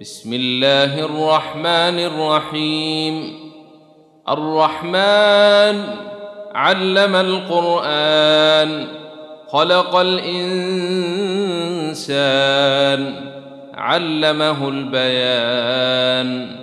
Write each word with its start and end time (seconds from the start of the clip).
بسم 0.00 0.32
الله 0.32 1.04
الرحمن 1.04 1.98
الرحيم. 1.98 3.40
الرحمن 4.28 5.84
علم 6.54 7.16
القرآن 7.16 8.86
خلق 9.48 9.96
الإنسان 9.96 10.34
علمه 13.74 14.68
البيان. 14.68 16.56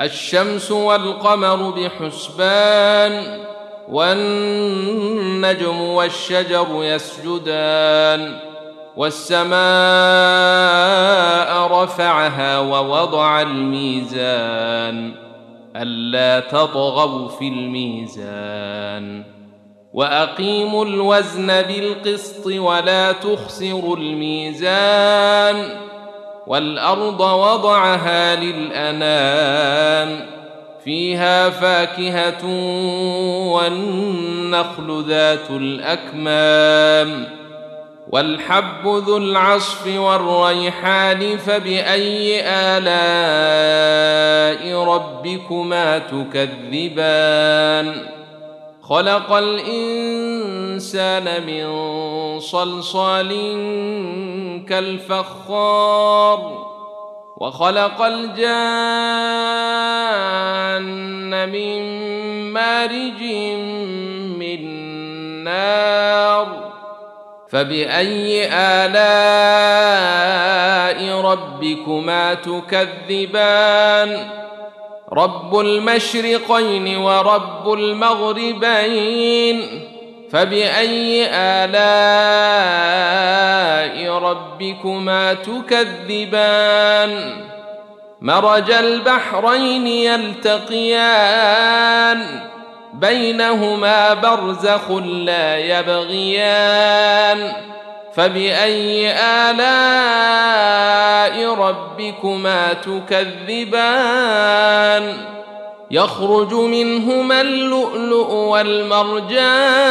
الشمس 0.00 0.70
والقمر 0.70 1.70
بحسبان 1.70 3.40
والنجم 3.88 5.80
والشجر 5.80 6.66
يسجدان. 6.72 8.55
والسماء 8.96 9.56
رفعها 11.82 12.58
ووضع 12.58 13.42
الميزان 13.42 15.12
ألا 15.76 16.40
تطغوا 16.40 17.28
في 17.28 17.48
الميزان 17.48 19.24
وأقيموا 19.92 20.84
الوزن 20.84 21.62
بالقسط 21.62 22.46
ولا 22.46 23.12
تخسروا 23.12 23.96
الميزان 23.96 25.68
والأرض 26.46 27.20
وضعها 27.20 28.36
للأنام 28.36 30.26
فيها 30.84 31.50
فاكهة 31.50 32.46
والنخل 33.52 35.04
ذات 35.08 35.50
الأكمام 35.50 37.26
والحب 38.10 38.86
ذو 38.86 39.16
العصف 39.16 39.86
والريحان 39.86 41.36
فبأي 41.38 42.40
آلاء 42.46 42.84
ربكما 44.84 45.98
تكذبان؟ 45.98 47.36
خلق 48.82 49.32
الإنسان 49.32 51.24
من 51.46 51.66
صلصال 52.40 53.28
كالفخار 54.68 56.66
وخلق 57.36 58.02
الجان 58.02 58.46
من 61.48 61.82
مارج 62.52 63.22
من 64.38 64.64
نار. 65.44 66.75
فبأي 67.50 68.48
آلاء 68.52 68.96
ربكما 71.20 72.34
تكذبان؟ 72.34 74.30
رب 75.12 75.58
المشرقين 75.58 76.96
ورب 76.96 77.72
المغربين. 77.72 79.62
فبأي 80.32 81.26
آلاء 81.32 81.82
ربكما 84.18 85.34
تكذبان؟ 85.34 87.10
مرج 88.20 88.70
البحرين 88.70 89.86
يلتقيان. 89.86 90.96
بينهما 92.94 94.14
برزخ 94.14 94.90
لا 95.00 95.58
يبغيان. 95.58 97.52
فبأي 98.14 99.14
آلاء 99.20 100.64
ربكما 101.54 102.72
تكذبان؟ 102.72 104.36
يخرج 105.90 106.54
منهما 106.54 107.40
اللؤلؤ 107.40 108.32
والمرجان. 108.32 109.86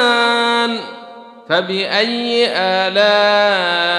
فبأي 1.49 2.47
آلاء 2.57 3.95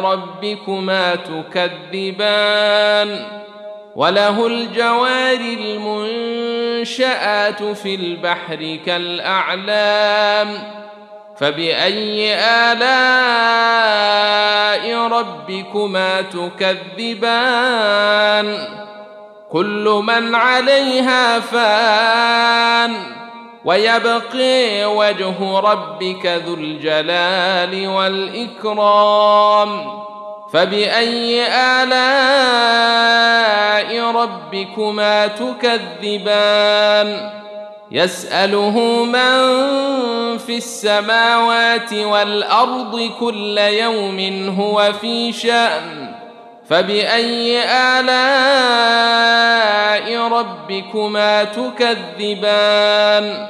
ربكما 0.00 1.14
تكذبان؟ 1.14 3.26
وله 4.00 4.46
الجوار 4.46 5.40
المنشآت 6.80 7.62
في 7.62 7.94
البحر 7.94 8.78
كالأعلام 8.86 10.48
فبأي 11.36 12.34
آلاء 12.34 12.82
ربكما 15.08 16.22
تكذبان؟ 16.22 17.48
كل 19.50 20.02
من 20.06 20.34
عليها 20.34 21.40
فان 21.40 22.94
ويبقي 23.64 24.84
وجه 24.84 25.58
ربك 25.58 26.26
ذو 26.26 26.54
الجلال 26.54 27.88
والإكرام. 27.88 29.70
فبأي 30.52 31.46
آلاء 31.82 32.10
ربكما 34.10 35.26
تكذبان؟ 35.26 37.30
يسأله 37.90 39.04
من 39.04 39.58
في 40.38 40.56
السماوات 40.56 41.92
والأرض 41.92 43.10
كل 43.20 43.58
يوم 43.58 44.48
هو 44.60 44.92
في 45.00 45.32
شأن. 45.32 46.14
فبأي 46.68 47.62
آلاء 47.72 48.10
ربكما 50.28 51.44
تكذبان؟ 51.44 53.46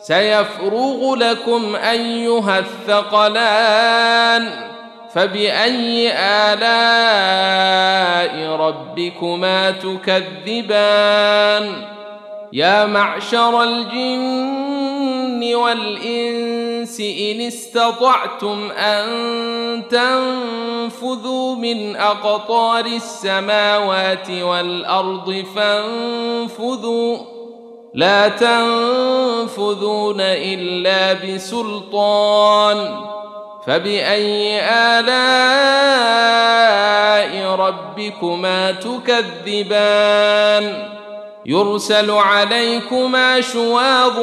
سيفرغ 0.00 1.14
لكم 1.14 1.76
أيها 1.76 2.58
الثقلان. 2.58 4.70
فباي 5.14 6.12
الاء 6.52 6.70
ربكما 8.56 9.70
تكذبان 9.70 11.20
يا 12.52 12.86
معشر 12.86 13.62
الجن 13.62 15.54
والانس 15.54 17.00
ان 17.00 17.40
استطعتم 17.40 18.70
ان 18.70 19.82
تنفذوا 19.90 21.54
من 21.56 21.96
اقطار 21.96 22.86
السماوات 22.86 24.30
والارض 24.30 25.44
فانفذوا 25.56 27.16
لا 27.94 28.28
تنفذون 28.28 30.20
الا 30.20 31.12
بسلطان 31.12 33.10
فباي 33.66 34.60
الاء 34.70 35.80
ربكما 37.54 38.72
تكذبان 38.72 39.80
يرسل 41.46 42.10
عليكما 42.10 43.40
شواظ 43.40 44.18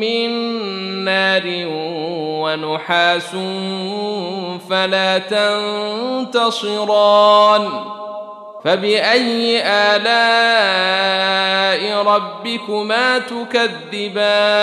من 0.00 0.30
نار 1.04 1.42
ونحاس 2.42 3.30
فلا 4.70 5.18
تنتصران 6.32 7.68
فباي 8.64 9.62
الاء 9.66 11.22
ربكما 12.02 13.18
تكذبان 13.18 14.62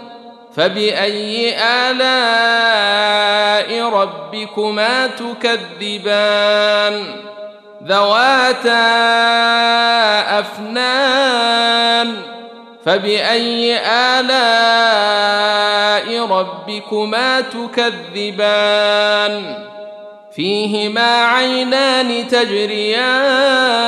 فبأي 0.55 1.55
آلاء 1.89 3.09
ربكما 3.89 5.07
تكذبان 5.07 7.05
ذواتا 7.83 8.79
أفنان 10.39 12.13
فبأي 12.85 13.79
آلاء 14.19 15.31
ربكما 16.25 17.41
تكذبان 17.41 18.75
فيهما 20.35 21.25
عينان 21.25 22.27
تجريان 22.27 23.81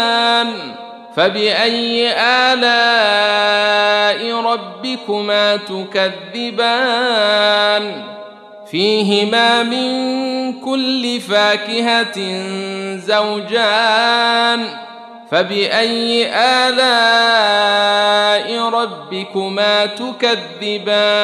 فبأي 1.15 2.12
آلاء 2.19 3.53
ربكما 4.54 5.56
تكذبان 6.36 7.04
فيهما 8.72 9.64
من 9.64 10.54
كل 10.60 11.20
فاكهة 11.22 12.20
زوجان 12.98 14.68
فبأي 15.32 16.28
آلاء 16.36 17.50
ربكما 18.70 19.86
تكذبان 19.86 21.24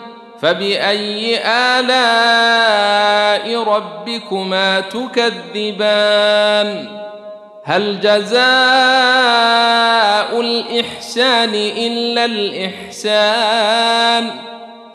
فباي 0.41 1.37
الاء 1.79 3.63
ربكما 3.63 4.79
تكذبان 4.79 6.87
هل 7.63 7.99
جزاء 8.01 8.41
الاحسان 10.41 11.53
الا 11.77 12.25
الاحسان 12.25 14.29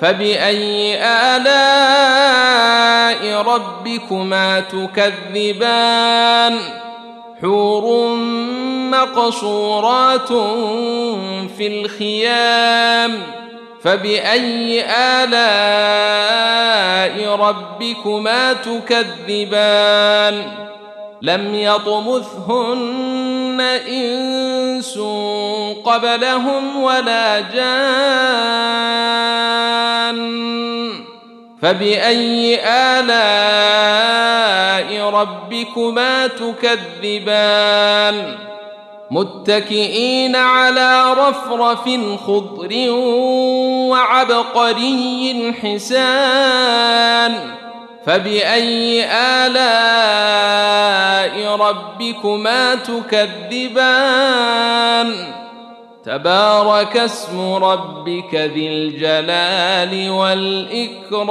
فباي 0.00 0.98
الاء 1.36 2.52
ربكما 3.42 4.60
تكذبان 4.60 6.58
حور 7.42 8.14
مقصورات 8.90 10.32
في 11.56 11.66
الخيام 11.66 13.22
فباي 13.82 14.84
الاء 15.24 16.38
ربكما 17.34 18.52
تكذبان 18.52 20.42
لم 21.22 21.54
يطمثهن 21.54 22.80
انس 23.88 24.98
قبلهم 25.84 26.82
ولا 26.82 27.40
جان 27.40 28.37
فبأي 31.62 32.60
آلاء 32.64 33.10
ربكما 35.10 36.26
تكذبان؟ 36.26 38.14
متكئين 39.10 40.36
على 40.36 41.12
رفرف 41.12 41.84
خضر 42.26 42.90
وعبقري 43.90 45.54
حسان. 45.62 47.34
فبأي 48.06 49.04
آلاء 49.12 50.76
ربكما 51.56 52.74
تكذبان؟ 52.74 53.78
تبارك 56.08 56.96
اسم 56.96 57.54
ربك 57.54 58.34
ذي 58.34 58.68
الجلال 58.68 60.10
والإكرام. 60.10 61.28